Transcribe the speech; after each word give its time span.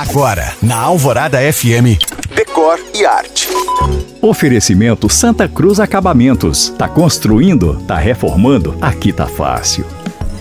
Agora, 0.00 0.56
na 0.62 0.78
Alvorada 0.78 1.36
FM, 1.52 2.00
Decor 2.34 2.80
e 2.94 3.04
Arte. 3.04 3.48
Oferecimento 4.22 5.10
Santa 5.10 5.46
Cruz 5.46 5.78
Acabamentos. 5.78 6.70
Tá 6.70 6.88
construindo? 6.88 7.78
Tá 7.86 7.98
reformando? 7.98 8.74
Aqui 8.80 9.12
tá 9.12 9.26
fácil. 9.26 9.84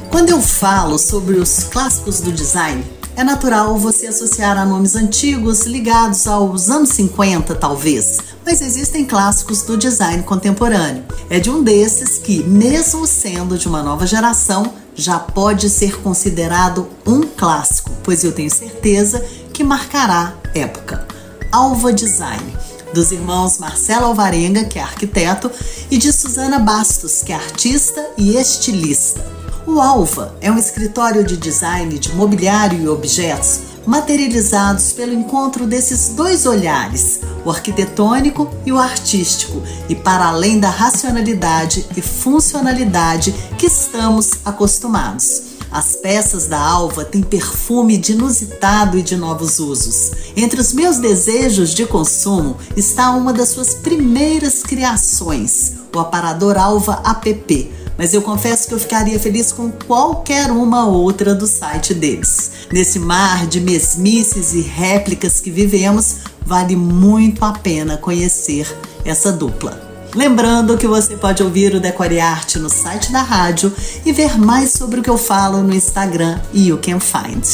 Quando 0.10 0.30
eu 0.30 0.42
falo 0.42 0.98
sobre 0.98 1.36
os 1.36 1.66
clássicos 1.66 2.22
do 2.22 2.32
design, 2.32 2.86
é 3.18 3.24
natural 3.26 3.78
você 3.78 4.08
associar 4.08 4.58
a 4.58 4.64
nomes 4.64 4.96
antigos 4.96 5.66
ligados 5.66 6.26
aos 6.26 6.70
anos 6.70 6.88
50, 6.92 7.54
talvez. 7.56 8.18
Mas 8.46 8.62
existem 8.62 9.04
clássicos 9.04 9.64
do 9.64 9.76
design 9.76 10.24
contemporâneo. 10.24 11.04
É 11.30 11.38
de 11.38 11.50
um 11.50 11.62
desses 11.62 12.18
que, 12.18 12.42
mesmo 12.44 13.06
sendo 13.06 13.58
de 13.58 13.68
uma 13.68 13.84
nova 13.84 14.08
geração, 14.08 14.72
já 15.00 15.18
pode 15.18 15.70
ser 15.70 16.02
considerado 16.02 16.88
um 17.06 17.22
clássico, 17.22 17.92
pois 18.04 18.24
eu 18.24 18.32
tenho 18.32 18.50
certeza 18.50 19.24
que 19.60 19.64
marcará 19.66 20.36
época. 20.56 21.06
Alva 21.52 21.92
Design, 21.92 22.56
dos 22.94 23.12
irmãos 23.12 23.58
Marcelo 23.58 24.06
Alvarenga, 24.06 24.64
que 24.64 24.80
é 24.80 24.82
arquiteto, 24.82 25.52
e 25.92 25.98
de 25.98 26.14
Suzana 26.14 26.60
Bastos, 26.60 27.22
que 27.22 27.34
é 27.34 27.36
artista 27.36 28.02
e 28.18 28.38
estilista. 28.38 29.22
O 29.68 29.82
Alva 29.82 30.34
é 30.40 30.50
um 30.50 30.58
escritório 30.58 31.26
de 31.26 31.36
design 31.36 32.00
de 32.00 32.16
mobiliário 32.16 32.82
e 32.82 32.88
objetos 32.88 33.60
materializados 33.86 34.94
pelo 34.94 35.12
encontro 35.12 35.68
desses 35.68 36.08
dois 36.08 36.46
olhares, 36.46 37.20
o 37.44 37.52
arquitetônico 37.52 38.50
e 38.66 38.72
o 38.72 38.78
artístico, 38.78 39.62
e 39.90 39.96
para 39.96 40.28
além 40.28 40.58
da 40.58 40.70
racionalidade 40.70 41.86
e 41.98 42.02
funcionalidade 42.02 43.36
que 43.58 43.66
estamos 43.66 44.36
acostumados. 44.46 45.49
As 45.72 45.96
peças 45.96 46.48
da 46.48 46.60
Alva 46.60 47.06
têm 47.06 47.22
perfume 47.22 47.98
de 47.98 48.14
inusitado 48.14 48.98
e 48.98 49.02
de 49.02 49.16
novos 49.16 49.60
usos. 49.60 50.12
Entre 50.36 50.60
os 50.60 50.74
meus 50.74 50.98
desejos 50.98 51.74
de 51.74 51.86
consumo 51.86 52.58
está 52.76 53.12
uma 53.12 53.32
das 53.32 53.50
suas 53.50 53.74
primeiras 53.74 54.64
criações, 54.64 55.74
o 55.94 56.00
aparador 56.00 56.58
Alva 56.58 57.02
app 57.06 57.80
mas 58.00 58.14
eu 58.14 58.22
confesso 58.22 58.66
que 58.66 58.74
eu 58.74 58.80
ficaria 58.80 59.20
feliz 59.20 59.52
com 59.52 59.70
qualquer 59.70 60.50
uma 60.52 60.88
outra 60.88 61.36
do 61.36 61.46
site 61.46 61.94
deles. 61.94 62.50
Nesse 62.72 62.98
mar 62.98 63.46
de 63.46 63.60
mesmices 63.60 64.54
e 64.54 64.62
réplicas 64.62 65.42
que 65.42 65.52
vivemos, 65.52 66.20
vale 66.46 66.78
muito 66.78 67.44
a 67.44 67.52
pena 67.52 67.98
conhecer 67.98 68.74
essa 69.04 69.34
dupla. 69.34 69.89
Lembrando 70.16 70.78
que 70.78 70.88
você 70.88 71.16
pode 71.16 71.44
ouvir 71.44 71.76
o 71.76 71.80
Decore 71.80 72.20
Arte 72.20 72.58
no 72.58 72.70
site 72.70 73.12
da 73.12 73.22
rádio 73.22 73.72
e 74.06 74.12
ver 74.12 74.40
mais 74.40 74.72
sobre 74.72 75.00
o 75.00 75.04
que 75.04 75.10
eu 75.10 75.18
falo 75.18 75.62
no 75.62 75.74
Instagram 75.74 76.40
e 76.52 76.70
You 76.70 76.80
Can 76.80 77.00
Find. 77.00 77.46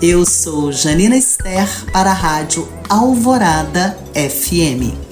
Eu 0.00 0.24
sou 0.24 0.70
Janina 0.70 1.16
Esther 1.16 1.68
para 1.92 2.10
a 2.10 2.14
rádio 2.14 2.68
Alvorada 2.88 3.98
FM. 4.14 5.05